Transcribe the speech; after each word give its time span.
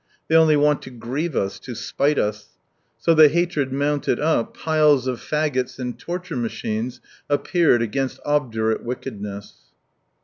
They 0.29 0.35
only 0.35 0.55
want 0.55 0.81
to 0.81 0.89
grieve 0.89 1.35
us, 1.35 1.59
to 1.59 1.75
spite 1.75 2.17
us." 2.17 2.57
So 2.97 3.13
the 3.13 3.29
hatred 3.29 3.71
mounted 3.71 4.19
up, 4.19 4.57
piles 4.57 5.05
of 5.05 5.19
faggots 5.19 5.77
and 5.77 5.95
torture 5.99 6.35
machines 6.37 6.99
appeared 7.29 7.83
against 7.83 8.19
obdurate 8.25 8.83
wickedness. 8.83 9.53